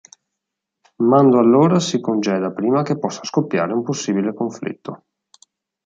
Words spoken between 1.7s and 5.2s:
si congeda prima che possa scoppiare un possibile conflitto.